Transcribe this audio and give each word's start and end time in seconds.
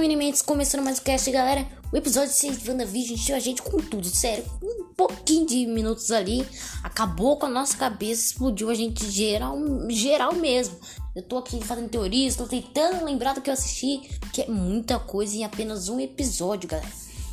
Minimentos, 0.00 0.40
começando 0.40 0.82
mais 0.82 0.96
o 0.96 1.02
cast, 1.02 1.30
galera. 1.30 1.66
O 1.92 1.96
episódio 1.96 2.32
6 2.32 2.62
de 2.62 2.70
WandaVision 2.70 3.14
encheu 3.14 3.36
a 3.36 3.38
gente 3.38 3.60
com 3.60 3.76
tudo, 3.76 4.06
sério. 4.06 4.42
Um 4.62 4.94
pouquinho 4.94 5.46
de 5.46 5.66
minutos 5.66 6.10
ali, 6.10 6.46
acabou 6.82 7.36
com 7.36 7.44
a 7.44 7.50
nossa 7.50 7.76
cabeça, 7.76 8.28
explodiu 8.28 8.70
a 8.70 8.74
gente 8.74 9.10
geral, 9.10 9.58
geral 9.90 10.32
mesmo. 10.34 10.74
Eu 11.14 11.22
tô 11.22 11.36
aqui 11.36 11.62
fazendo 11.62 11.90
teorias, 11.90 12.34
tô 12.34 12.46
tentando 12.46 13.04
lembrar 13.04 13.34
do 13.34 13.42
que 13.42 13.50
eu 13.50 13.54
assisti, 13.54 14.08
que 14.32 14.40
é 14.40 14.46
muita 14.48 14.98
coisa 14.98 15.36
em 15.36 15.44
apenas 15.44 15.90
um 15.90 16.00
episódio, 16.00 16.66
galera. 16.66 16.88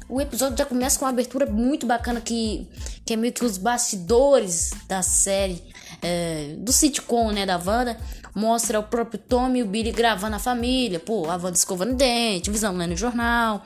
O 0.10 0.20
episódio 0.20 0.58
já 0.58 0.66
começa 0.66 1.00
com 1.00 1.06
uma 1.06 1.12
abertura 1.12 1.46
muito 1.46 1.86
bacana 1.86 2.20
que, 2.20 2.68
que 3.06 3.14
é 3.14 3.16
meio 3.16 3.32
que 3.32 3.46
os 3.46 3.58
bastidores 3.58 4.72
da 4.90 5.02
série, 5.02 5.64
é, 6.02 6.56
do 6.58 6.72
sitcom, 6.72 7.32
né, 7.32 7.46
da 7.46 7.58
Wanda. 7.58 7.98
Mostra 8.36 8.80
o 8.80 8.84
próprio 8.84 9.20
Tommy 9.20 9.60
e 9.60 9.64
o 9.64 9.66
Billy 9.66 9.92
gravando 9.92 10.36
a 10.36 10.40
família. 10.40 11.00
Pô, 11.00 11.30
a 11.30 11.36
Wanda 11.36 11.54
escovando 11.54 11.96
dente, 11.96 12.52
visão 12.52 12.76
lendo 12.76 12.96
jornal. 12.96 13.64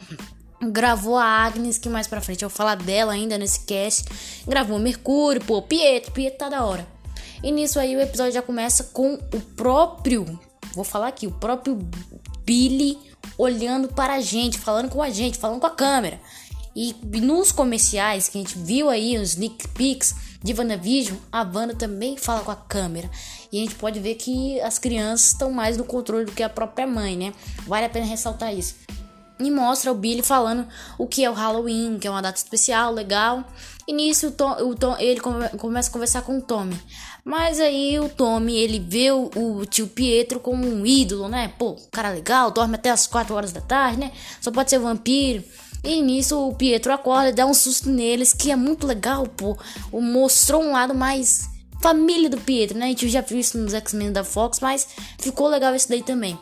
Gravou 0.64 1.18
a 1.18 1.26
Agnes, 1.26 1.78
que 1.78 1.90
mais 1.90 2.08
pra 2.08 2.22
frente 2.22 2.44
eu 2.44 2.50
vou 2.50 2.56
falar 2.56 2.76
dela 2.76 3.14
ainda 3.14 3.38
nesse 3.38 3.66
cast. 3.66 4.06
Gravou 4.48 4.78
o 4.78 4.80
Mercúrio, 4.80 5.42
pô, 5.42 5.62
Pietro, 5.62 6.12
Pietro 6.12 6.40
tá 6.40 6.50
da 6.50 6.64
hora. 6.64 6.88
E 7.44 7.52
nisso 7.52 7.80
aí 7.80 7.96
o 7.96 8.02
episódio 8.02 8.34
já 8.34 8.42
começa 8.42 8.84
com 8.86 9.16
o 9.16 9.42
próprio, 9.56 10.40
vou 10.76 10.84
falar 10.84 11.08
aqui, 11.08 11.26
o 11.26 11.32
próprio 11.32 11.80
Billy 12.46 12.98
olhando 13.38 13.88
para 13.88 14.14
a 14.14 14.22
gente, 14.22 14.60
falando 14.60 14.90
com 14.90 15.02
a 15.02 15.10
gente, 15.10 15.40
falando 15.40 15.60
com 15.60 15.66
a 15.66 15.72
câmera. 15.72 16.20
E 16.76 16.96
nos 17.20 17.52
comerciais 17.52 18.30
que 18.30 18.38
a 18.38 18.42
gente 18.42 18.58
viu 18.58 18.90
aí, 18.90 19.18
os 19.18 19.32
sneak 19.32 19.68
peeks 19.70 20.16
de 20.44 20.54
WandaVision, 20.54 21.18
a 21.32 21.44
Wanda 21.44 21.76
também 21.76 22.18
fala 22.18 22.42
com 22.42 22.52
a 22.52 22.56
câmera. 22.56 23.10
E 23.52 23.58
a 23.58 23.62
gente 23.62 23.76
pode 23.76 24.00
ver 24.00 24.16
que 24.16 24.60
as 24.62 24.80
crianças 24.80 25.28
estão 25.28 25.52
mais 25.52 25.78
no 25.78 25.84
controle 25.84 26.26
do 26.26 26.32
que 26.32 26.42
a 26.42 26.50
própria 26.50 26.88
mãe, 26.88 27.16
né? 27.16 27.34
Vale 27.68 27.86
a 27.86 27.90
pena 27.90 28.06
ressaltar 28.06 28.54
isso. 28.54 28.76
E 29.40 29.50
mostra 29.50 29.92
o 29.92 29.96
Billy 29.96 30.22
falando 30.22 30.68
o 30.98 31.08
que 31.08 31.24
é 31.26 31.30
o 31.30 31.34
Halloween, 31.34 31.98
que 32.00 32.08
é 32.08 32.12
uma 32.12 32.22
data 32.22 32.38
especial, 32.38 32.94
legal. 32.94 33.44
E 33.88 33.94
nisso 33.94 34.28
o 34.28 34.32
Tom, 34.32 34.52
o 34.64 34.76
Tom, 34.76 34.96
ele 35.00 35.20
come, 35.20 35.50
começa 35.50 35.90
a 35.90 35.94
conversar 35.94 36.22
com 36.22 36.38
o 36.38 36.42
Tommy. 36.42 36.80
Mas 37.24 37.60
aí 37.60 38.00
o 38.00 38.08
Tommy, 38.08 38.56
ele 38.56 38.80
vê 38.80 39.12
o, 39.12 39.30
o, 39.36 39.66
tio 39.66 39.88
Pietro 39.88 40.40
como 40.40 40.66
um 40.66 40.86
ídolo, 40.86 41.28
né? 41.28 41.52
Pô, 41.58 41.76
cara 41.92 42.10
legal, 42.10 42.52
dorme 42.52 42.76
até 42.76 42.90
as 42.90 43.08
4 43.08 43.34
horas 43.36 43.52
da 43.52 43.62
tarde, 43.62 44.00
né? 44.00 44.12
Só 44.40 44.52
pode 44.52 44.70
ser 44.70 44.80
vampiro. 44.80 45.44
E 45.84 46.02
nisso 46.02 46.48
o 46.48 46.54
Pietro 46.54 46.94
acorda 46.94 47.30
e 47.30 47.34
dá 47.34 47.46
um 47.46 47.54
susto 47.54 47.90
neles, 47.90 48.34
que 48.34 48.52
é 48.52 48.56
muito 48.56 48.86
legal, 48.86 49.26
pô. 49.26 49.58
Mostrou 49.92 50.62
um 50.62 50.72
lado 50.72 50.94
mais 50.94 51.50
família 51.82 52.30
do 52.30 52.38
Pietro, 52.38 52.78
né? 52.78 52.86
A 52.86 52.90
gente 52.90 53.10
já 53.10 53.22
viu 53.22 53.40
isso 53.40 53.58
nos 53.58 53.74
X-Men 53.74 54.12
da 54.12 54.24
Fox, 54.24 54.60
mas 54.60 54.88
ficou 55.20 55.48
legal 55.48 55.74
isso 55.74 55.90
daí 55.90 56.04
também. 56.04 56.38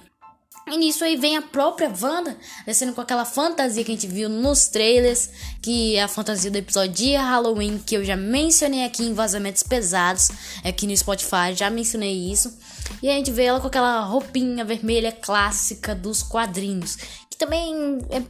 E 0.71 0.77
nisso 0.77 1.03
aí 1.03 1.15
vem 1.15 1.35
a 1.35 1.41
própria 1.41 1.91
Wanda, 1.99 2.37
descendo 2.63 2.93
com 2.93 3.01
aquela 3.01 3.25
fantasia 3.25 3.83
que 3.83 3.91
a 3.91 3.95
gente 3.95 4.05
viu 4.05 4.29
nos 4.29 4.67
trailers, 4.67 5.29
que 5.63 5.95
é 5.95 6.03
a 6.03 6.07
fantasia 6.07 6.51
do 6.51 6.57
episódio 6.57 6.93
de 6.93 7.15
Halloween, 7.15 7.79
que 7.83 7.95
eu 7.95 8.05
já 8.05 8.15
mencionei 8.15 8.85
aqui 8.85 9.03
em 9.03 9.15
Vazamentos 9.15 9.63
Pesados, 9.63 10.29
aqui 10.63 10.85
no 10.85 10.95
Spotify, 10.95 11.55
já 11.55 11.71
mencionei 11.71 12.31
isso. 12.31 12.55
E 13.01 13.09
a 13.09 13.13
gente 13.13 13.31
vê 13.31 13.45
ela 13.45 13.59
com 13.59 13.65
aquela 13.65 14.01
roupinha 14.01 14.63
vermelha 14.63 15.11
clássica 15.11 15.95
dos 15.95 16.21
quadrinhos, 16.21 16.97
também 17.39 17.99
é, 18.09 18.21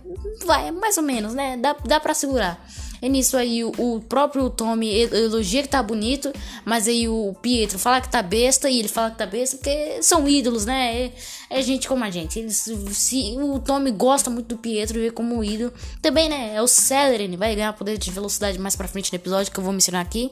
vai, 0.46 0.68
é 0.68 0.72
mais 0.72 0.96
ou 0.96 1.04
menos, 1.04 1.34
né? 1.34 1.58
Dá, 1.58 1.76
dá 1.84 2.00
pra 2.00 2.14
segurar. 2.14 2.64
E 3.02 3.10
nisso 3.10 3.38
aí 3.38 3.64
o, 3.64 3.72
o 3.78 4.02
próprio 4.02 4.50
Tommy 4.50 4.94
elogia 5.12 5.64
que 5.64 5.70
tá 5.70 5.82
bonito, 5.82 6.32
mas 6.66 6.88
aí 6.88 7.08
o 7.08 7.34
Pietro 7.42 7.80
fala 7.80 8.02
que 8.02 8.10
tá 8.10 8.22
besta 8.22 8.70
e 8.70 8.78
ele 8.78 8.88
fala 8.88 9.10
que 9.10 9.18
tá 9.18 9.26
besta 9.26 9.58
porque 9.58 10.04
são 10.04 10.28
ídolos, 10.28 10.66
né? 10.66 11.06
É, 11.06 11.12
é 11.50 11.62
gente 11.62 11.88
como 11.88 12.04
a 12.04 12.12
gente. 12.12 12.38
Eles, 12.38 12.70
se, 12.92 13.36
o 13.38 13.60
Tommy 13.60 13.92
gosta 13.92 14.30
muito 14.30 14.48
do 14.48 14.58
Pietro 14.58 15.00
e 15.00 15.04
vê 15.04 15.12
como 15.12 15.44
ídolo. 15.44 15.74
Também, 16.02 16.30
né? 16.30 16.54
É 16.56 16.62
o 16.62 16.68
Celerin, 16.68 17.36
vai 17.36 17.56
ganhar 17.56 17.74
poder 17.74 17.98
de 17.98 18.12
velocidade 18.12 18.60
mais 18.60 18.76
pra 18.76 18.88
frente 18.88 19.12
no 19.12 19.16
episódio 19.16 19.52
que 19.52 19.60
eu 19.60 19.64
vou 19.64 19.74
mencionar 19.74 20.02
aqui. 20.02 20.32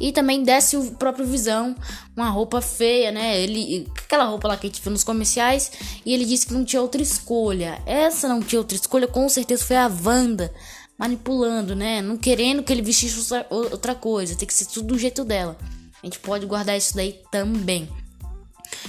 E 0.00 0.12
também 0.12 0.42
desce 0.42 0.76
o 0.76 0.92
próprio 0.92 1.26
Visão, 1.26 1.74
uma 2.16 2.30
roupa 2.30 2.60
feia, 2.60 3.10
né? 3.10 3.40
Ele, 3.40 3.86
aquela 4.04 4.24
roupa 4.24 4.48
lá 4.48 4.56
que 4.56 4.66
a 4.66 4.70
gente 4.70 4.82
viu 4.82 4.92
nos 4.92 5.04
comerciais. 5.04 5.72
E 6.04 6.12
ele 6.12 6.24
disse 6.24 6.46
que 6.46 6.54
não 6.54 6.64
tinha 6.64 6.80
outra 6.82 7.02
escolha. 7.02 7.80
Essa 7.84 8.28
não 8.28 8.40
tinha 8.40 8.60
outra 8.60 8.76
escolha, 8.76 9.06
com 9.08 9.28
certeza 9.28 9.64
foi 9.64 9.76
a 9.76 9.90
Wanda 10.04 10.52
manipulando, 10.98 11.76
né? 11.76 12.02
Não 12.02 12.16
querendo 12.16 12.62
que 12.62 12.72
ele 12.72 12.82
vestisse 12.82 13.32
outra 13.50 13.94
coisa. 13.94 14.34
Tem 14.34 14.46
que 14.46 14.54
ser 14.54 14.66
tudo 14.66 14.88
do 14.88 14.98
jeito 14.98 15.24
dela. 15.24 15.56
A 16.02 16.06
gente 16.06 16.18
pode 16.18 16.44
guardar 16.44 16.76
isso 16.76 16.94
daí 16.94 17.20
também. 17.30 17.88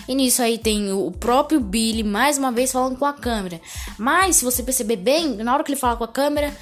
E 0.08 0.16
nisso 0.16 0.42
aí 0.42 0.58
tem 0.58 0.92
o 0.92 1.12
próprio 1.12 1.60
Billy 1.60 2.04
mais 2.04 2.38
uma 2.38 2.52
vez 2.52 2.72
falando 2.72 2.98
com 2.98 3.06
a 3.06 3.14
câmera. 3.14 3.62
Mas 3.98 4.38
se 4.38 4.46
você 4.46 4.64
perceber 4.64 4.98
bem, 4.98 5.38
na 5.38 5.54
hora 5.54 5.64
que 5.64 5.72
ele 5.72 5.80
fala 5.80 5.96
com 5.96 6.04
a 6.04 6.08
câmera, 6.08 6.56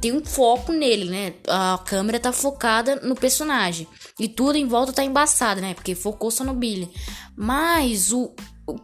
tem 0.00 0.12
um 0.12 0.24
foco 0.24 0.72
nele, 0.72 1.10
né? 1.10 1.34
A 1.48 1.78
câmera 1.84 2.20
tá 2.20 2.32
focada 2.32 2.96
no 2.96 3.14
personagem. 3.14 3.86
E 4.18 4.28
tudo 4.28 4.56
em 4.56 4.66
volta 4.66 4.92
tá 4.92 5.04
embaçado, 5.04 5.60
né? 5.60 5.74
Porque 5.74 5.94
focou 5.94 6.30
só 6.30 6.44
no 6.44 6.54
Billy. 6.54 6.90
Mas 7.36 8.12
o, 8.12 8.32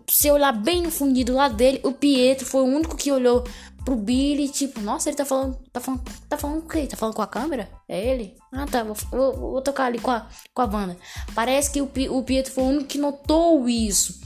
se 0.09 0.31
olhar 0.31 0.53
bem 0.53 0.83
no 0.83 0.91
fundido 0.91 1.35
lá 1.35 1.49
dele, 1.49 1.81
o 1.83 1.93
Pietro 1.93 2.47
foi 2.47 2.63
o 2.63 2.67
único 2.67 2.97
que 2.97 3.13
olhou 3.13 3.45
pro 3.85 3.97
Billy, 3.97 4.49
tipo, 4.49 4.81
nossa, 4.81 5.09
ele 5.09 5.17
tá 5.17 5.25
falando. 5.25 5.59
Tá 5.73 5.81
falando. 5.81 6.03
Tá 6.29 6.39
falando 6.39 6.59
o 6.59 6.69
quê? 6.69 6.87
Tá 6.87 6.97
falando 6.97 7.15
com 7.15 7.23
a 7.23 7.27
câmera? 7.27 7.69
É 7.89 8.13
ele? 8.13 8.37
Ah, 8.53 8.67
tá. 8.67 8.83
Vou, 8.83 8.97
vou, 9.11 9.37
vou 9.53 9.63
tocar 9.63 9.87
ali 9.87 9.99
com 9.99 10.11
a, 10.11 10.27
com 10.55 10.63
a 10.63 10.67
banda. 10.67 10.97
Parece 11.35 11.71
que 11.71 11.81
o, 11.81 11.91
o 12.11 12.23
Pietro 12.23 12.53
foi 12.53 12.65
o 12.65 12.69
único 12.69 12.87
que 12.87 12.99
notou 12.99 13.69
isso. 13.69 14.21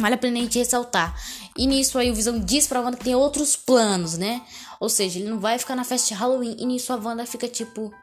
Vale 0.00 0.14
a 0.14 0.18
pena 0.18 0.38
a 0.38 0.42
gente 0.42 0.58
ressaltar. 0.58 1.14
E 1.56 1.66
nisso 1.66 1.98
aí 1.98 2.10
o 2.10 2.14
Visão 2.14 2.38
diz 2.40 2.66
pra 2.66 2.80
Wanda 2.80 2.96
que 2.96 3.04
tem 3.04 3.14
outros 3.14 3.56
planos, 3.56 4.16
né? 4.16 4.40
Ou 4.82 4.88
seja, 4.88 5.20
ele 5.20 5.30
não 5.30 5.38
vai 5.38 5.56
ficar 5.60 5.76
na 5.76 5.84
festa 5.84 6.08
de 6.08 6.14
Halloween. 6.14 6.56
E 6.58 6.66
nisso 6.66 6.92
a 6.92 6.96
Wanda 6.96 7.24
fica 7.24 7.46
tipo. 7.46 7.94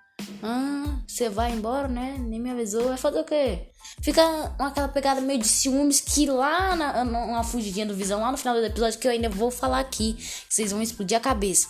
Ah, 0.42 0.98
você 1.06 1.28
vai 1.28 1.52
embora, 1.52 1.90
né? 1.90 2.16
Nem 2.18 2.40
me 2.40 2.50
avisou. 2.50 2.88
Vai 2.88 2.96
fazer 2.96 3.20
o 3.20 3.26
quê? 3.26 3.68
Fica 4.02 4.24
aquela 4.58 4.88
pegada 4.88 5.20
meio 5.20 5.40
de 5.40 5.48
ciúmes 5.48 6.00
que 6.00 6.26
lá 6.26 6.78
na, 6.78 7.04
na 7.04 7.44
fugidinha 7.44 7.86
do 7.86 7.94
Visão, 7.94 8.22
lá 8.22 8.32
no 8.32 8.38
final 8.38 8.56
do 8.56 8.66
episódio, 8.66 8.98
que 8.98 9.06
eu 9.06 9.12
ainda 9.12 9.28
vou 9.28 9.52
falar 9.52 9.80
aqui, 9.80 10.14
que 10.14 10.54
vocês 10.54 10.72
vão 10.72 10.82
explodir 10.82 11.18
a 11.18 11.20
cabeça. 11.20 11.68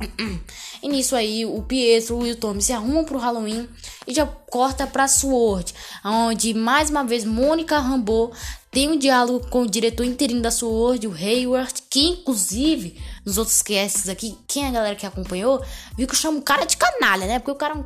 E 0.82 0.88
nisso 0.88 1.16
aí, 1.16 1.44
o 1.44 1.62
Pietro 1.62 2.24
e 2.26 2.32
o 2.32 2.36
Tommy 2.36 2.62
se 2.62 2.72
arrumam 2.72 3.04
pro 3.04 3.18
Halloween 3.18 3.68
e 4.06 4.14
já 4.14 4.26
corta 4.26 4.86
pra 4.86 5.08
Sword, 5.08 5.74
onde 6.04 6.54
mais 6.54 6.90
uma 6.90 7.02
vez 7.02 7.24
Mônica 7.24 7.78
Rambeau 7.78 8.30
tem 8.70 8.90
um 8.90 8.98
diálogo 8.98 9.48
com 9.48 9.62
o 9.62 9.66
diretor 9.66 10.04
interino 10.04 10.42
da 10.42 10.50
Sword, 10.50 11.06
o 11.06 11.14
Hayward, 11.14 11.72
que 11.90 12.08
inclusive 12.08 13.00
nos 13.24 13.38
outros 13.38 13.62
casts 13.62 14.08
aqui, 14.08 14.36
quem 14.46 14.64
é 14.64 14.68
a 14.68 14.70
galera 14.70 14.94
que 14.94 15.06
acompanhou, 15.06 15.64
viu 15.96 16.06
que 16.06 16.12
eu 16.12 16.18
chamo 16.18 16.38
o 16.38 16.42
cara 16.42 16.66
de 16.66 16.76
canalha, 16.76 17.26
né? 17.26 17.38
Porque 17.38 17.52
o 17.52 17.56
cara 17.56 17.74
é 17.74 17.78
um 17.78 17.84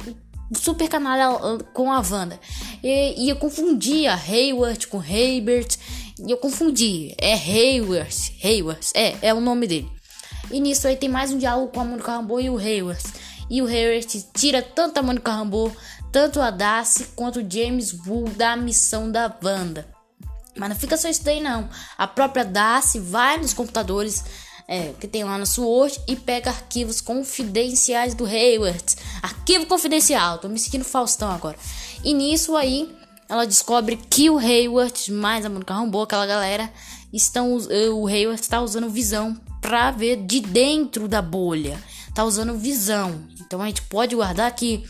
super 0.55 0.89
canalha 0.89 1.29
ah, 1.29 1.59
com 1.73 1.93
a 1.93 2.01
Wanda. 2.01 2.41
E, 2.83 3.25
e 3.25 3.29
eu 3.29 3.37
confundia 3.37 4.15
Hayward 4.15 4.89
com 4.89 4.99
Haybert, 4.99 5.77
e 6.19 6.31
eu 6.31 6.37
confundi. 6.37 7.15
É 7.19 7.35
Hayward, 7.35 8.35
Hayward, 8.43 8.87
é, 8.95 9.17
é 9.23 9.33
o 9.33 9.41
nome 9.41 9.67
dele. 9.67 10.00
E 10.51 10.59
nisso 10.61 10.89
aí 10.89 10.97
tem 10.97 11.09
mais 11.09 11.31
um 11.31 11.39
diálogo 11.39 11.71
com 11.73 11.81
a 11.81 11.85
Mônica 11.85 12.11
Rambeau 12.11 12.41
e 12.41 12.51
o 12.51 12.59
Hayward. 12.59 13.03
E 13.49 13.63
o 13.63 13.67
Hayward 13.67 14.27
tira 14.35 14.61
tanto 14.61 14.99
a 14.99 15.03
Mônica 15.03 15.31
Rambeau, 15.31 15.71
tanto 16.11 16.41
a 16.41 16.51
Darcy 16.51 17.07
quanto 17.15 17.39
o 17.39 17.49
James 17.49 17.95
Wool 18.05 18.29
da 18.31 18.57
missão 18.57 19.09
da 19.11 19.33
Wanda. 19.43 19.87
Mas 20.57 20.69
não 20.69 20.77
fica 20.77 20.97
só 20.97 21.09
isso 21.09 21.23
daí 21.23 21.41
não. 21.41 21.69
A 21.97 22.09
própria 22.09 22.45
Darcy 22.45 22.99
vai 22.99 23.37
nos 23.39 23.55
computadores 23.55 24.25
é, 24.67 24.93
que 24.99 25.07
tem 25.07 25.23
lá 25.23 25.39
na 25.39 25.47
Sword 25.47 26.01
e 26.09 26.17
pega 26.17 26.51
arquivos 26.51 27.01
confidenciais 27.01 28.15
do 28.15 28.27
Hayward. 28.27 28.97
Arquivo 29.23 29.67
confidencial. 29.67 30.39
Tô 30.39 30.49
me 30.49 30.59
sentindo 30.59 30.85
Faustão 30.85 31.31
agora. 31.31 31.57
E 32.03 32.13
nisso 32.13 32.57
aí 32.57 32.93
ela 33.29 33.47
descobre 33.47 33.97
que 33.97 34.29
o 34.29 34.37
Hayward 34.37 35.13
mais 35.13 35.47
a 35.47 35.49
Monica 35.49 35.75
Rambeau, 35.75 36.03
aquela 36.03 36.27
galera, 36.27 36.69
estão 37.13 37.57
o 37.57 38.09
Hayward 38.09 38.41
está 38.41 38.61
usando 38.61 38.91
visão 38.91 39.41
para 39.71 39.93
ver 39.93 40.17
de 40.17 40.41
dentro 40.41 41.07
da 41.07 41.23
bolha. 41.23 41.81
Tá 42.13 42.25
usando 42.25 42.59
visão. 42.59 43.25
Então 43.41 43.63
a 43.63 43.67
gente 43.67 43.83
pode 43.83 44.17
guardar 44.17 44.53
que 44.53 44.85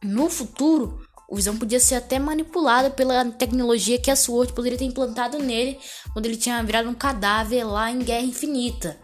no 0.00 0.30
futuro 0.30 1.02
o 1.28 1.34
Visão 1.34 1.56
podia 1.56 1.80
ser 1.80 1.96
até 1.96 2.20
manipulado 2.20 2.92
pela 2.92 3.24
tecnologia 3.32 3.98
que 3.98 4.12
a 4.12 4.14
SWORD 4.14 4.52
poderia 4.52 4.78
ter 4.78 4.84
implantado 4.84 5.40
nele 5.40 5.76
quando 6.12 6.26
ele 6.26 6.36
tinha 6.36 6.62
virado 6.62 6.88
um 6.88 6.94
cadáver 6.94 7.64
lá 7.64 7.90
em 7.90 7.98
Guerra 7.98 8.22
Infinita. 8.22 8.96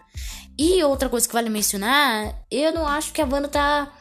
E 0.57 0.85
outra 0.85 1.09
coisa 1.09 1.27
que 1.27 1.35
vale 1.35 1.51
mencionar, 1.51 2.41
eu 2.49 2.73
não 2.73 2.87
acho 2.87 3.13
que 3.13 3.21
a 3.21 3.25
Wanda 3.25 3.49
tá 3.49 3.93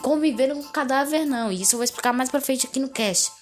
convivendo 0.00 0.54
com 0.54 0.62
cadáver, 0.68 1.26
não. 1.26 1.50
E 1.50 1.62
isso 1.62 1.74
eu 1.74 1.78
vou 1.78 1.84
explicar 1.84 2.12
mais 2.12 2.30
pra 2.30 2.40
frente 2.40 2.68
aqui 2.68 2.78
no 2.78 2.90
cast. 2.90 3.32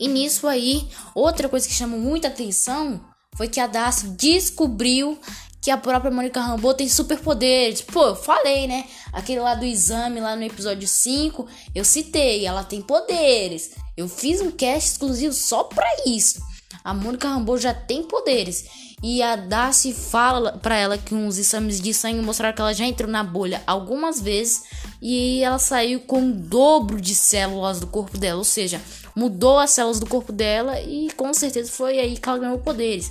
E 0.00 0.08
nisso 0.08 0.46
aí, 0.46 0.88
outra 1.14 1.46
coisa 1.46 1.68
que 1.68 1.74
chamou 1.74 2.00
muita 2.00 2.28
atenção 2.28 3.04
foi 3.36 3.48
que 3.48 3.60
a 3.60 3.66
Darcy 3.66 4.08
descobriu 4.10 5.18
que 5.64 5.70
a 5.70 5.78
própria 5.78 6.10
Mônica 6.10 6.42
Rambeau 6.42 6.74
tem 6.74 6.86
superpoderes. 6.86 7.80
Pô, 7.80 8.08
eu 8.08 8.14
falei, 8.14 8.66
né? 8.66 8.84
Aquele 9.10 9.40
lá 9.40 9.54
do 9.54 9.64
exame, 9.64 10.20
lá 10.20 10.36
no 10.36 10.42
episódio 10.42 10.86
5, 10.86 11.46
eu 11.74 11.82
citei, 11.82 12.44
ela 12.44 12.62
tem 12.62 12.82
poderes. 12.82 13.70
Eu 13.96 14.06
fiz 14.06 14.42
um 14.42 14.50
cast 14.50 14.90
exclusivo 14.90 15.32
só 15.32 15.64
pra 15.64 15.88
isso. 16.04 16.42
a 16.84 16.92
Mônica 16.92 17.26
Rambeau 17.26 17.56
já 17.56 17.72
tem 17.72 18.02
poderes. 18.02 18.66
E 19.02 19.22
a 19.22 19.36
Darcy 19.36 19.94
fala 19.94 20.52
para 20.52 20.76
ela 20.76 20.98
que 20.98 21.14
uns 21.14 21.38
exames 21.38 21.80
de 21.80 21.94
sangue 21.94 22.20
mostraram 22.20 22.54
que 22.54 22.60
ela 22.60 22.74
já 22.74 22.84
entrou 22.84 23.10
na 23.10 23.24
bolha 23.24 23.62
algumas 23.66 24.20
vezes 24.20 24.64
e 25.00 25.42
ela 25.42 25.58
saiu 25.58 26.00
com 26.00 26.28
o 26.28 26.32
dobro 26.32 27.00
de 27.00 27.14
células 27.14 27.80
do 27.80 27.86
corpo 27.86 28.18
dela, 28.18 28.38
ou 28.38 28.44
seja, 28.44 28.82
mudou 29.16 29.58
as 29.58 29.70
células 29.70 29.98
do 29.98 30.06
corpo 30.06 30.30
dela 30.30 30.78
e 30.80 31.10
com 31.12 31.32
certeza 31.32 31.72
foi 31.72 31.98
aí 31.98 32.18
que 32.18 32.28
ela 32.28 32.38
ganhou 32.38 32.58
poderes. 32.58 33.10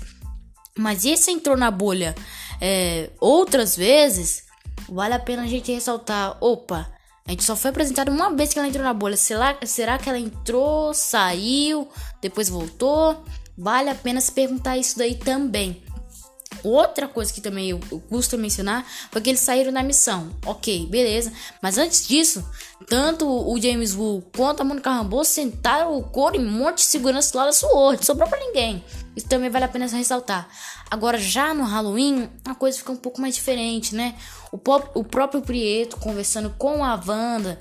Mas 0.78 1.06
esse 1.06 1.32
entrou 1.32 1.56
na 1.56 1.70
bolha 1.70 2.16
é, 2.60 3.10
outras 3.20 3.76
vezes, 3.76 4.44
vale 4.90 5.14
a 5.14 5.20
pena 5.20 5.44
a 5.44 5.48
gente 5.48 5.72
ressaltar. 5.72 6.38
Opa, 6.42 6.92
a 7.26 7.32
gente 7.32 7.44
só 7.44 7.56
foi 7.56 7.70
apresentado 7.70 8.10
uma 8.12 8.34
vez 8.34 8.52
que 8.52 8.60
ela 8.60 8.68
entrou 8.68 8.84
na 8.84 8.94
bolha. 8.94 9.16
Será, 9.16 9.58
será 9.66 9.98
que 9.98 10.10
ela 10.10 10.20
entrou, 10.20 10.94
saiu, 10.94 11.88
depois 12.22 12.50
voltou? 12.50 13.24
Vale 13.58 13.90
a 13.90 13.96
pena 13.96 14.20
se 14.20 14.32
perguntar 14.32 14.78
isso 14.78 14.98
daí 14.98 15.16
também. 15.16 15.84
Outra 16.64 17.08
coisa 17.08 17.32
que 17.32 17.42
também 17.42 17.70
eu, 17.70 17.80
eu 17.92 18.00
custo 18.00 18.38
mencionar 18.38 18.86
foi 19.12 19.22
que 19.22 19.30
eles 19.30 19.42
saíram 19.42 19.72
da 19.72 19.84
missão. 19.84 20.34
Ok, 20.46 20.88
beleza. 20.88 21.32
Mas 21.62 21.78
antes 21.78 22.08
disso, 22.08 22.48
tanto 22.88 23.28
o 23.28 23.60
James 23.60 23.94
Wu 23.94 24.24
quanto 24.36 24.62
a 24.62 24.64
Monica 24.64 24.90
Rambeau 24.90 25.26
sentaram 25.26 25.98
o 25.98 26.04
couro 26.04 26.38
em 26.38 26.46
um 26.46 26.52
monte 26.52 26.78
de 26.78 26.84
segurança 26.84 27.38
lá 27.38 27.46
da 27.46 27.52
Sword. 27.52 28.06
Sobrou 28.06 28.30
pra 28.30 28.40
ninguém. 28.40 28.84
Isso 29.16 29.28
também 29.28 29.50
vale 29.50 29.66
a 29.66 29.68
pena 29.68 29.88
ressaltar. 29.88 30.48
Agora, 30.90 31.18
já 31.18 31.54
no 31.54 31.64
Halloween, 31.64 32.30
a 32.46 32.56
coisa 32.56 32.78
fica 32.78 32.92
um 32.92 32.98
pouco 32.98 33.20
mais 33.20 33.36
diferente, 33.36 33.94
né? 33.94 34.16
O, 34.52 34.58
pop, 34.58 34.90
o 34.94 35.04
próprio 35.04 35.42
Prieto 35.42 35.98
conversando 35.98 36.50
com 36.58 36.84
a 36.84 36.94
Wanda 36.94 37.60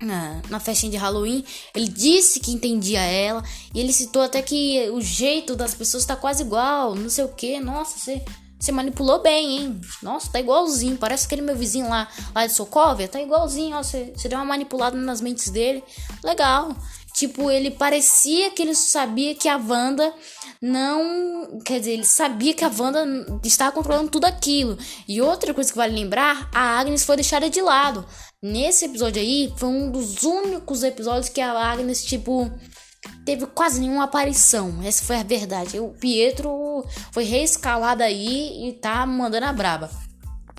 na, 0.00 0.40
na 0.48 0.60
festinha 0.60 0.92
de 0.92 0.96
Halloween, 0.96 1.44
ele 1.74 1.88
disse 1.88 2.40
que 2.40 2.52
entendia 2.52 3.00
ela. 3.00 3.42
E 3.74 3.80
ele 3.80 3.92
citou 3.92 4.22
até 4.22 4.40
que 4.42 4.88
o 4.90 5.00
jeito 5.00 5.56
das 5.56 5.74
pessoas 5.74 6.04
tá 6.04 6.16
quase 6.16 6.42
igual, 6.42 6.94
não 6.94 7.08
sei 7.08 7.24
o 7.24 7.28
que. 7.28 7.58
Nossa, 7.60 7.98
você, 7.98 8.22
você 8.58 8.72
manipulou 8.72 9.20
bem, 9.20 9.58
hein? 9.58 9.80
Nossa, 10.02 10.30
tá 10.30 10.40
igualzinho. 10.40 10.96
Parece 10.96 11.26
aquele 11.26 11.42
meu 11.42 11.56
vizinho 11.56 11.88
lá, 11.88 12.08
lá 12.34 12.46
de 12.46 12.52
Sokovia. 12.52 13.08
Tá 13.08 13.20
igualzinho, 13.20 13.76
ó. 13.76 13.82
Você, 13.82 14.12
você 14.16 14.28
deu 14.28 14.38
uma 14.38 14.44
manipulada 14.44 14.96
nas 14.96 15.20
mentes 15.20 15.50
dele. 15.50 15.82
Legal. 16.22 16.76
Tipo, 17.18 17.50
ele 17.50 17.72
parecia 17.72 18.48
que 18.50 18.62
ele 18.62 18.76
sabia 18.76 19.34
que 19.34 19.48
a 19.48 19.56
Wanda 19.56 20.14
não. 20.62 21.58
Quer 21.64 21.80
dizer, 21.80 21.92
ele 21.94 22.04
sabia 22.04 22.54
que 22.54 22.64
a 22.64 22.70
Wanda 22.70 23.04
estava 23.42 23.72
controlando 23.72 24.08
tudo 24.08 24.24
aquilo. 24.24 24.78
E 25.08 25.20
outra 25.20 25.52
coisa 25.52 25.68
que 25.68 25.76
vale 25.76 25.96
lembrar: 25.96 26.48
a 26.54 26.78
Agnes 26.78 27.04
foi 27.04 27.16
deixada 27.16 27.50
de 27.50 27.60
lado. 27.60 28.06
Nesse 28.40 28.84
episódio 28.84 29.20
aí, 29.20 29.52
foi 29.56 29.68
um 29.68 29.90
dos 29.90 30.22
únicos 30.22 30.84
episódios 30.84 31.28
que 31.28 31.40
a 31.40 31.50
Agnes, 31.50 32.04
tipo, 32.04 32.48
teve 33.24 33.46
quase 33.46 33.80
nenhuma 33.80 34.04
aparição. 34.04 34.80
Essa 34.84 35.04
foi 35.04 35.16
a 35.16 35.24
verdade. 35.24 35.80
O 35.80 35.88
Pietro 35.88 36.84
foi 37.10 37.24
reescalado 37.24 38.04
aí 38.04 38.68
e 38.68 38.74
tá 38.74 39.04
mandando 39.04 39.46
a 39.46 39.52
braba. 39.52 39.90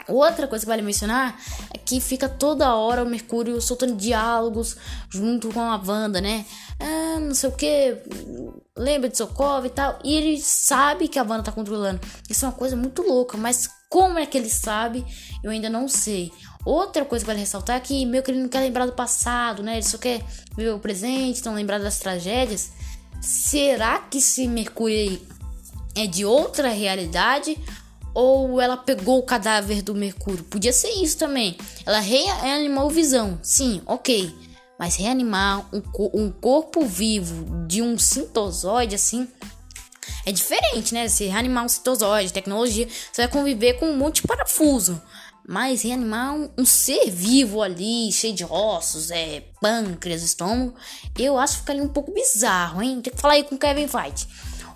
Outra 0.09 0.47
coisa 0.47 0.65
que 0.65 0.69
vale 0.69 0.81
mencionar 0.81 1.39
é 1.73 1.77
que 1.77 2.01
fica 2.01 2.27
toda 2.27 2.75
hora 2.75 3.03
o 3.03 3.09
Mercúrio 3.09 3.61
soltando 3.61 3.95
diálogos 3.95 4.75
junto 5.09 5.49
com 5.53 5.61
a 5.61 5.77
Wanda, 5.77 6.19
né? 6.19 6.45
Ah, 6.79 7.19
não 7.19 7.35
sei 7.35 7.49
o 7.49 7.51
que, 7.51 7.97
lembra 8.75 9.09
de 9.09 9.17
Socorro 9.17 9.65
e 9.65 9.69
tal. 9.69 9.99
E 10.03 10.15
ele 10.15 10.39
sabe 10.41 11.07
que 11.07 11.19
a 11.19 11.23
Wanda 11.23 11.43
tá 11.43 11.51
controlando. 11.51 11.99
Isso 12.29 12.45
é 12.45 12.47
uma 12.47 12.55
coisa 12.55 12.75
muito 12.75 13.01
louca, 13.01 13.37
mas 13.37 13.69
como 13.89 14.19
é 14.19 14.25
que 14.25 14.37
ele 14.37 14.49
sabe? 14.49 15.05
Eu 15.43 15.51
ainda 15.51 15.69
não 15.69 15.87
sei. 15.87 16.31
Outra 16.65 17.05
coisa 17.05 17.23
que 17.23 17.27
vale 17.27 17.39
ressaltar 17.39 17.77
é 17.77 17.79
que 17.79 18.05
meio 18.05 18.21
que 18.21 18.31
ele 18.31 18.41
não 18.41 18.49
quer 18.49 18.59
lembrar 18.59 18.85
do 18.85 18.93
passado, 18.93 19.63
né? 19.63 19.73
Ele 19.73 19.83
só 19.83 19.97
quer 19.97 20.23
viver 20.55 20.71
o 20.71 20.79
presente, 20.79 21.43
não 21.45 21.55
lembrar 21.55 21.79
das 21.79 21.99
tragédias. 21.99 22.71
Será 23.21 23.99
que 23.99 24.19
esse 24.19 24.47
Mercúrio 24.47 24.95
aí 24.95 25.27
é 25.95 26.05
de 26.05 26.23
outra 26.23 26.69
realidade? 26.69 27.57
Ou 28.13 28.59
ela 28.59 28.77
pegou 28.77 29.19
o 29.19 29.23
cadáver 29.23 29.81
do 29.81 29.93
Mercúrio? 29.95 30.43
Podia 30.43 30.73
ser 30.73 30.89
isso 30.89 31.17
também. 31.17 31.57
Ela 31.85 31.99
reanimou 31.99 32.89
Visão. 32.89 33.39
Sim, 33.41 33.81
ok. 33.85 34.33
Mas 34.77 34.95
reanimar 34.95 35.67
um, 35.73 35.81
um 36.13 36.31
corpo 36.31 36.85
vivo 36.85 37.65
de 37.67 37.81
um 37.81 37.97
sintozoide 37.99 38.95
assim 38.95 39.27
é 40.25 40.31
diferente, 40.31 40.93
né? 40.93 41.07
Se 41.07 41.25
reanimar 41.25 41.65
um 41.65 41.69
sintozoide, 41.69 42.33
tecnologia, 42.33 42.87
você 43.11 43.23
vai 43.23 43.31
conviver 43.31 43.73
com 43.73 43.89
um 43.89 43.97
monte 43.97 44.21
de 44.21 44.27
parafuso. 44.27 45.01
Mas 45.47 45.81
reanimar 45.81 46.35
um, 46.35 46.49
um, 46.59 46.65
ser 46.65 47.09
vivo 47.09 47.63
ali, 47.63 48.11
cheio 48.11 48.35
de 48.35 48.45
ossos, 48.45 49.09
é, 49.09 49.43
pâncreas, 49.59 50.21
estômago, 50.21 50.75
eu 51.17 51.39
acho 51.39 51.55
que 51.55 51.59
ficaria 51.61 51.81
um 51.81 51.89
pouco 51.89 52.13
bizarro, 52.13 52.83
hein? 52.83 53.01
Tem 53.01 53.11
que 53.11 53.19
falar 53.19 53.33
aí 53.33 53.43
com 53.43 53.55
o 53.55 53.57
Kevin 53.57 53.87
Feige. 53.87 54.27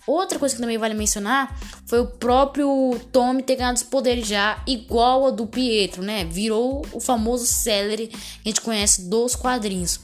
Outra 0.06 0.38
coisa 0.38 0.56
que 0.56 0.62
também 0.62 0.78
vale 0.78 0.94
mencionar 0.94 1.58
foi 1.86 2.00
o 2.00 2.08
próprio 2.08 3.00
Tommy 3.12 3.42
ter 3.42 3.56
ganhado 3.56 3.78
os 3.78 3.84
poderes 3.84 4.28
já, 4.28 4.62
igual 4.68 5.28
a 5.28 5.32
do 5.32 5.48
Pietro, 5.48 6.04
né? 6.04 6.26
Virou 6.26 6.86
o 6.92 7.00
famoso 7.00 7.46
Celery 7.46 8.08
que 8.08 8.18
a 8.46 8.50
gente 8.50 8.62
conhece 8.62 9.10
dos 9.10 9.36
quadrinhos. 9.36 10.00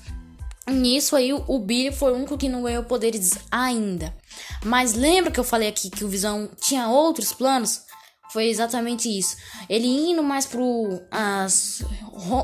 Nisso 0.69 1.16
aí, 1.16 1.34
o 1.34 1.60
Billy 1.60 1.92
foi 1.92 2.12
o 2.12 2.16
único 2.16 2.38
que 2.38 2.48
não 2.48 2.62
ganhou 2.62 2.84
poderes 2.84 3.31
ainda. 3.51 4.16
Mas 4.63 4.94
lembra 4.94 5.31
que 5.31 5.40
eu 5.40 5.44
falei 5.44 5.68
aqui 5.68 5.90
que 5.90 6.06
o 6.06 6.10
Visão 6.10 6.50
tinha 6.62 6.88
outros 6.88 7.34
planos? 7.34 7.81
Foi 8.31 8.46
exatamente 8.48 9.10
isso. 9.10 9.36
Ele 9.68 9.88
indo 9.88 10.22
mais 10.22 10.46
pro 10.46 11.01
as 11.10 11.84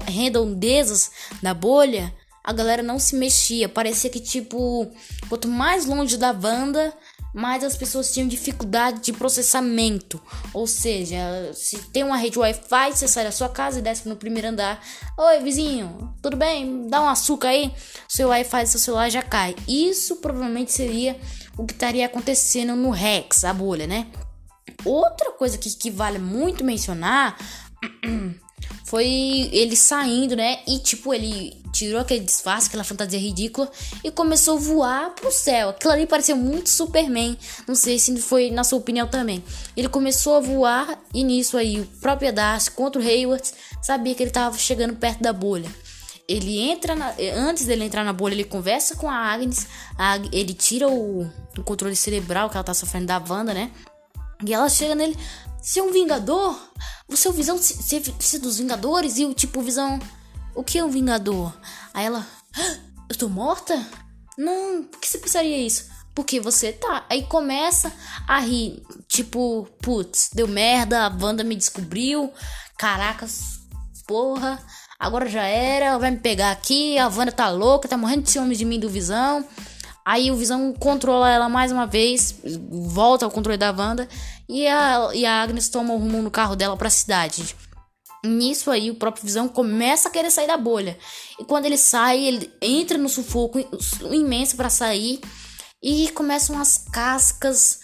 redondezas 0.07 1.12
da 1.44 1.54
bolha, 1.54 2.12
a 2.44 2.52
galera 2.52 2.81
não 2.81 2.98
se 2.98 3.16
mexia. 3.16 3.69
Parecia 3.69 4.10
que 4.10 4.19
tipo, 4.19 4.92
quanto 5.30 5.48
mais 5.48 5.86
longe 5.86 6.18
da 6.18 6.34
banda, 6.34 6.92
mais 7.36 7.66
as 7.66 7.76
pessoas 7.76 8.14
tinham 8.14 8.30
dificuldade 8.30 9.02
de 9.02 9.12
processamento. 9.12 10.22
Ou 10.54 10.66
seja, 10.66 11.52
se 11.54 11.78
tem 11.90 12.02
uma 12.02 12.16
rede 12.16 12.40
Wi-Fi, 12.40 12.94
você 12.94 13.10
sai 13.10 13.26
da 13.26 13.32
sua 13.32 13.50
casa 13.50 13.80
e 13.80 13.82
desce 13.82 14.08
no 14.08 14.16
primeiro 14.16 14.48
andar. 14.48 14.82
Oi, 15.18 15.40
vizinho, 15.42 16.16
tudo 16.22 16.38
bem? 16.38 16.88
Dá 16.88 17.02
um 17.02 17.10
açúcar 17.10 17.50
aí. 17.50 17.74
Seu 18.08 18.30
Wi-Fi 18.30 18.64
do 18.64 18.70
seu 18.70 18.80
celular 18.80 19.10
já 19.10 19.22
cai. 19.22 19.54
Isso 19.68 20.16
provavelmente 20.16 20.72
seria 20.72 21.20
o 21.58 21.66
que 21.66 21.74
estaria 21.74 22.06
acontecendo 22.06 22.74
no 22.74 22.90
Rex, 22.90 23.44
a 23.44 23.54
bolha, 23.54 23.86
né? 23.86 24.08
Outra 24.86 25.31
coisa 25.31 25.58
que, 25.58 25.70
que 25.76 25.92
vale 25.92 26.20
muito 26.20 26.64
mencionar 26.64 27.38
foi 28.95 29.50
ele 29.51 29.75
saindo, 29.75 30.38
né? 30.38 30.59
E 30.65 30.80
tipo, 30.80 31.13
ele 31.13 31.62
tirou 31.74 32.00
aquele 32.00 32.21
disfarce, 32.21 32.69
aquela 32.69 32.86
fantasia 32.86 33.19
ridícula 33.19 33.69
e 34.01 34.09
começou 34.09 34.56
a 34.56 34.59
voar 34.62 35.09
pro 35.09 35.30
céu. 35.33 35.71
Aquilo 35.71 35.92
ali 35.92 36.07
parecia 36.07 36.33
muito 36.33 36.69
Superman. 36.69 37.37
Não 37.68 37.75
sei 37.75 37.99
se 37.99 38.16
foi 38.21 38.49
na 38.52 38.64
sua 38.64 38.80
opinião 38.80 39.06
também. 39.06 39.44
Ele 39.75 39.90
começou 39.90 40.37
a 40.37 40.40
voar 40.40 40.97
e 41.14 41.25
nisso 41.25 41.57
aí 41.57 41.81
o 41.81 41.85
próprio 41.99 42.31
Darcy 42.31 42.71
contra 42.71 43.02
o 43.02 43.06
Hayward 43.06 43.45
sabia 43.81 44.16
que 44.16 44.23
ele 44.23 44.31
tava 44.31 44.57
chegando 44.57 44.95
perto 44.95 45.21
da 45.21 45.33
bolha. 45.33 45.69
Ele 46.25 46.57
entra 46.57 46.95
na, 46.95 47.14
antes 47.35 47.66
dele 47.66 47.83
entrar 47.83 48.06
na 48.06 48.14
bolha, 48.14 48.33
ele 48.33 48.45
conversa 48.45 48.95
com 48.95 49.09
a 49.09 49.14
Agnes, 49.14 49.68
a, 49.97 50.16
ele 50.31 50.54
tira 50.54 50.87
o, 50.87 51.30
o 51.57 51.64
controle 51.66 51.97
cerebral 51.97 52.49
que 52.49 52.56
ela 52.56 52.64
tá 52.64 52.73
sofrendo 52.73 53.07
da 53.07 53.21
Wanda, 53.30 53.54
né? 53.54 53.71
E 54.45 54.54
ela 54.54 54.69
chega 54.69 54.95
nele, 54.95 55.18
você 55.61 55.81
é 55.81 55.83
um 55.83 55.92
vingador? 55.92 56.57
Você 57.07 57.28
é 57.28 57.31
o 57.31 57.33
Visão, 57.33 57.57
você 57.57 57.97
é 58.35 58.40
dos 58.40 58.57
Vingadores? 58.57 59.18
E 59.18 59.26
o 59.26 59.33
tipo, 59.33 59.62
Visão, 59.62 60.00
o 60.56 60.64
que 60.64 60.80
é 60.80 60.83
um 60.83 60.90
Vingador? 60.90 61.56
Aí 61.94 62.06
ela, 62.06 62.26
ah, 62.57 62.78
eu 63.09 63.16
tô 63.16 63.30
morta? 63.30 63.85
Não, 64.38 64.83
por 64.83 65.00
que 65.00 65.07
você 65.07 65.19
pensaria 65.19 65.57
isso? 65.57 65.88
Porque 66.16 66.40
você 66.40 66.74
tá. 66.74 67.06
Aí 67.09 67.24
começa 67.28 67.92
a 68.28 68.40
rir, 68.40 68.81
tipo, 69.07 69.68
putz, 69.81 70.30
deu 70.33 70.47
merda, 70.47 71.06
a 71.06 71.09
Wanda 71.09 71.44
me 71.44 71.56
descobriu, 71.56 72.31
caracas, 72.78 73.59
porra, 74.07 74.59
agora 75.00 75.30
já 75.30 75.44
era, 75.44 75.97
vai 75.97 76.12
me 76.12 76.19
pegar 76.19 76.52
aqui, 76.52 76.97
a 76.97 77.07
Wanda 77.07 77.31
tá 77.31 77.50
louca, 77.50 77.88
tá 77.88 77.97
morrendo 77.97 78.24
de 78.24 78.31
ciúmes 78.31 78.57
de 78.57 78.66
mim 78.66 78.80
do 78.80 78.90
Visão. 78.90 79.45
Aí 80.06 80.30
o 80.30 80.35
Visão 80.35 80.71
controla 80.71 81.31
ela 81.31 81.50
mais 81.50 81.71
uma 81.71 81.88
vez, 81.88 82.35
volta 82.69 83.26
ao 83.26 83.31
controle 83.31 83.57
da 83.57 83.71
Wanda 83.71 84.07
e 84.47 84.68
a, 84.68 85.09
e 85.16 85.26
a 85.26 85.42
Agnes 85.42 85.68
toma 85.68 85.95
o 85.95 85.97
rumo 85.97 86.21
no 86.21 86.30
carro 86.30 86.56
dela 86.56 86.78
pra 86.78 86.92
cidade. 86.92 87.56
Nisso 88.24 88.69
aí 88.69 88.92
o 88.92 88.95
próprio 88.95 89.26
Visão 89.26 89.47
começa 89.47 90.07
a 90.07 90.12
querer 90.12 90.30
sair 90.30 90.47
da 90.47 90.57
bolha. 90.57 90.95
E 91.40 91.44
quando 91.44 91.66
ele 91.66 91.78
sai, 91.78 92.24
ele 92.24 92.52
entra 92.62 93.00
no 93.00 93.09
sufoco 93.09 93.59
imenso 94.12 94.56
para 94.56 94.69
sair 94.69 95.19
e 95.81 96.09
começam 96.12 96.59
as 96.59 96.78
cascas 96.78 97.80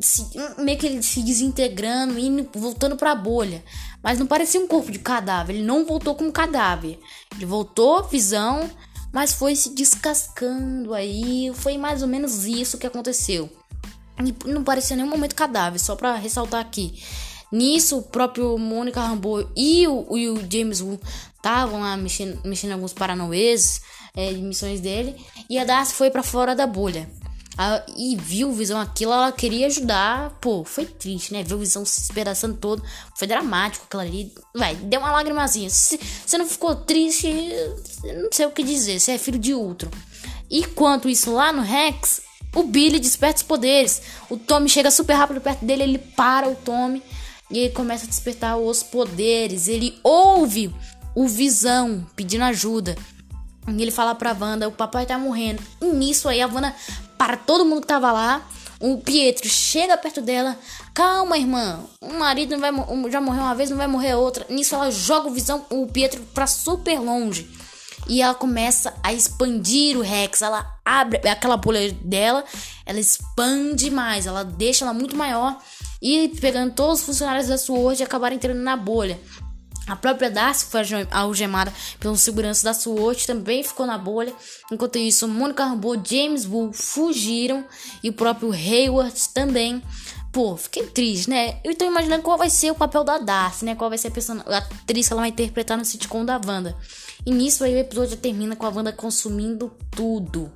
se, 0.00 0.26
meio 0.58 0.78
que 0.78 0.86
ele 0.86 1.02
se 1.02 1.22
desintegrando 1.22 2.18
e 2.18 2.48
voltando 2.54 2.96
para 2.96 3.12
a 3.12 3.16
bolha. 3.16 3.62
Mas 4.02 4.18
não 4.18 4.26
parecia 4.26 4.60
um 4.60 4.66
corpo 4.66 4.90
de 4.90 4.98
cadáver, 4.98 5.54
ele 5.54 5.64
não 5.64 5.84
voltou 5.84 6.14
como 6.14 6.32
cadáver. 6.32 6.98
Ele 7.36 7.46
voltou, 7.46 8.02
visão, 8.04 8.68
mas 9.12 9.32
foi 9.32 9.56
se 9.56 9.70
descascando 9.70 10.94
aí. 10.94 11.50
Foi 11.54 11.76
mais 11.76 12.02
ou 12.02 12.08
menos 12.08 12.44
isso 12.44 12.78
que 12.78 12.86
aconteceu. 12.86 13.50
E 14.24 14.48
não 14.48 14.62
parecia 14.62 14.96
nenhum 14.96 15.08
momento 15.08 15.34
cadáver, 15.34 15.78
só 15.78 15.96
para 15.96 16.14
ressaltar 16.16 16.60
aqui. 16.60 17.02
Nisso, 17.50 17.98
o 17.98 18.02
próprio 18.02 18.56
Mônica 18.56 19.00
Rambeau 19.00 19.50
e 19.56 19.86
o, 19.88 20.16
e 20.16 20.28
o 20.28 20.36
James 20.50 20.80
Wu 20.80 21.00
estavam 21.34 21.80
lá 21.80 21.96
mexendo, 21.96 22.40
mexendo 22.44 22.72
alguns 22.72 22.92
paranauês 22.92 23.80
é, 24.14 24.30
missões 24.32 24.80
dele. 24.80 25.16
E 25.48 25.58
a 25.58 25.64
Darcy 25.64 25.94
foi 25.94 26.10
para 26.10 26.22
fora 26.22 26.54
da 26.54 26.66
bolha. 26.66 27.10
E 27.96 28.16
viu 28.16 28.48
o 28.48 28.54
Visão 28.54 28.80
aquilo, 28.80 29.12
ela 29.12 29.32
queria 29.32 29.66
ajudar. 29.66 30.30
Pô, 30.40 30.64
foi 30.64 30.86
triste, 30.86 31.32
né? 31.32 31.42
Ver 31.42 31.54
o 31.54 31.58
Visão 31.58 31.84
se 31.84 32.00
esperançando 32.00 32.56
todo. 32.56 32.82
Foi 33.16 33.28
dramático 33.28 33.84
aquilo 33.86 34.02
ali. 34.02 34.32
Vai, 34.54 34.74
deu 34.74 35.00
uma 35.00 35.12
lagrimazinha. 35.12 35.68
Se 35.68 36.00
você 36.24 36.38
não 36.38 36.46
ficou 36.46 36.74
triste, 36.74 37.28
não 38.04 38.30
sei 38.32 38.46
o 38.46 38.50
que 38.50 38.62
dizer. 38.62 38.98
Você 38.98 39.12
é 39.12 39.18
filho 39.18 39.38
de 39.38 39.52
Ultron. 39.52 39.90
E 40.50 40.64
quanto 40.64 41.08
isso 41.08 41.32
lá 41.32 41.52
no 41.52 41.62
Rex, 41.62 42.22
o 42.54 42.62
Billy 42.62 42.98
desperta 42.98 43.38
os 43.38 43.42
poderes. 43.42 44.02
O 44.28 44.36
Tommy 44.36 44.68
chega 44.68 44.90
super 44.90 45.14
rápido 45.14 45.40
perto 45.40 45.64
dele, 45.64 45.82
ele 45.82 45.98
para 45.98 46.48
o 46.48 46.56
Tommy 46.56 47.02
e 47.50 47.58
ele 47.58 47.74
começa 47.74 48.04
a 48.04 48.08
despertar 48.08 48.56
os 48.56 48.82
poderes. 48.82 49.68
Ele 49.68 49.98
ouve 50.02 50.74
o 51.14 51.26
Visão 51.26 52.06
pedindo 52.16 52.44
ajuda. 52.44 52.96
E 53.76 53.82
ele 53.82 53.90
fala 53.90 54.14
pra 54.14 54.36
Wanda, 54.38 54.68
o 54.68 54.72
papai 54.72 55.06
tá 55.06 55.18
morrendo. 55.18 55.62
E 55.80 55.86
nisso 55.86 56.28
aí 56.28 56.40
a 56.40 56.46
Wanda 56.46 56.74
para 57.16 57.36
todo 57.36 57.64
mundo 57.64 57.82
que 57.82 57.86
tava 57.86 58.10
lá. 58.12 58.42
O 58.80 58.96
Pietro 58.96 59.46
chega 59.46 59.98
perto 59.98 60.22
dela. 60.22 60.56
Calma, 60.94 61.36
irmã. 61.36 61.80
O 62.00 62.14
marido 62.14 62.56
não 62.56 62.60
vai, 62.60 62.72
já 63.10 63.20
morreu 63.20 63.42
uma 63.42 63.54
vez, 63.54 63.68
não 63.68 63.76
vai 63.76 63.86
morrer 63.86 64.14
outra. 64.14 64.46
Nisso 64.48 64.74
ela 64.74 64.90
joga 64.90 65.28
o 65.28 65.32
visão, 65.32 65.66
o 65.68 65.86
Pietro 65.86 66.22
pra 66.32 66.46
super 66.46 66.98
longe. 66.98 67.46
E 68.08 68.22
ela 68.22 68.34
começa 68.34 68.94
a 69.02 69.12
expandir 69.12 69.98
o 69.98 70.00
Rex. 70.00 70.40
Ela 70.40 70.66
abre 70.82 71.28
aquela 71.28 71.58
bolha 71.58 71.92
dela, 72.02 72.42
ela 72.86 72.98
expande 72.98 73.90
mais, 73.90 74.26
ela 74.26 74.42
deixa 74.44 74.84
ela 74.84 74.94
muito 74.94 75.14
maior. 75.14 75.58
E 76.00 76.28
pegando 76.40 76.72
todos 76.72 77.00
os 77.00 77.06
funcionários 77.06 77.48
da 77.48 77.58
SWORD 77.58 78.00
e 78.00 78.04
acabaram 78.04 78.34
entrando 78.34 78.60
na 78.60 78.76
bolha. 78.76 79.20
A 79.90 79.96
própria 79.96 80.30
Darcy 80.30 80.66
foi 80.66 80.82
algemada 81.10 81.72
pelo 81.98 82.16
segurança 82.16 82.62
da 82.62 82.72
SWORD, 82.72 83.26
também 83.26 83.64
ficou 83.64 83.84
na 83.84 83.98
bolha. 83.98 84.32
Enquanto 84.70 84.98
isso, 84.98 85.26
Monica 85.26 85.64
Rambeau 85.64 85.96
e 85.96 86.00
James 86.04 86.44
Bull 86.44 86.72
fugiram 86.72 87.66
e 88.00 88.08
o 88.08 88.12
próprio 88.12 88.52
Hayward 88.52 89.20
também. 89.34 89.82
Pô, 90.30 90.56
fiquei 90.56 90.86
triste, 90.86 91.28
né? 91.28 91.58
Eu 91.64 91.74
tô 91.74 91.84
imaginando 91.84 92.22
qual 92.22 92.38
vai 92.38 92.48
ser 92.48 92.70
o 92.70 92.74
papel 92.76 93.02
da 93.02 93.18
Darcy, 93.18 93.64
né? 93.64 93.74
Qual 93.74 93.90
vai 93.90 93.98
ser 93.98 94.08
a, 94.08 94.10
person... 94.12 94.40
a 94.46 94.58
atriz 94.58 95.08
que 95.08 95.12
ela 95.12 95.22
vai 95.22 95.30
interpretar 95.30 95.76
no 95.76 95.84
sitcom 95.84 96.24
da 96.24 96.40
Wanda. 96.46 96.76
E 97.26 97.32
nisso 97.32 97.64
aí 97.64 97.74
o 97.74 97.78
episódio 97.78 98.16
termina 98.16 98.54
com 98.54 98.66
a 98.66 98.68
Wanda 98.68 98.92
consumindo 98.92 99.72
tudo. 99.90 100.52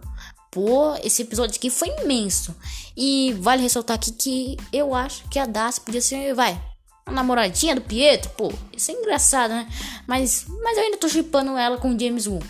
Pô, 0.52 0.94
esse 1.02 1.22
episódio 1.22 1.56
aqui 1.56 1.70
foi 1.70 1.88
imenso. 2.04 2.54
E 2.96 3.32
vale 3.40 3.62
ressaltar 3.62 3.96
aqui 3.96 4.12
que 4.12 4.56
eu 4.72 4.94
acho 4.94 5.28
que 5.28 5.40
a 5.40 5.46
Darcy 5.46 5.80
podia 5.80 6.00
ser, 6.00 6.32
vai, 6.34 6.56
a 7.06 7.12
namoradinha 7.12 7.74
do 7.74 7.80
Pietro, 7.80 8.30
pô, 8.30 8.52
isso 8.74 8.90
é 8.90 8.94
engraçado, 8.94 9.50
né? 9.50 9.68
Mas, 10.06 10.46
mas 10.62 10.76
eu 10.76 10.84
ainda 10.84 10.96
tô 10.96 11.08
chipando 11.08 11.56
ela 11.56 11.76
com 11.76 11.94
o 11.94 11.98
James 11.98 12.26
Wu. 12.26 12.40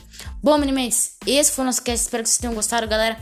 Bom, 0.42 0.58
meninos, 0.58 1.12
esse 1.26 1.52
foi 1.52 1.64
o 1.64 1.66
nosso 1.66 1.82
cast. 1.82 2.04
Espero 2.04 2.22
que 2.22 2.28
vocês 2.28 2.38
tenham 2.38 2.54
gostado, 2.54 2.86
galera. 2.86 3.18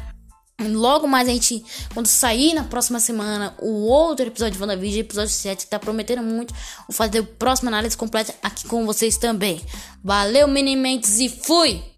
Logo 0.60 1.08
mais 1.08 1.28
a 1.28 1.32
gente, 1.32 1.64
quando 1.92 2.06
sair 2.06 2.54
na 2.54 2.64
próxima 2.64 3.00
semana, 3.00 3.54
o 3.58 3.86
outro 3.86 4.26
episódio 4.26 4.54
de 4.54 4.60
WandaVision, 4.60 5.00
episódio 5.00 5.32
7, 5.32 5.64
que 5.64 5.70
tá 5.70 5.78
prometendo 5.78 6.22
muito. 6.22 6.54
Vou 6.88 6.94
fazer 6.94 7.20
a 7.20 7.22
próxima 7.22 7.70
análise 7.70 7.96
completa 7.96 8.34
aqui 8.42 8.66
com 8.68 8.86
vocês 8.86 9.16
também. 9.16 9.60
Valeu, 10.04 10.46
Minimentes, 10.46 11.18
e 11.18 11.28
fui! 11.28 11.91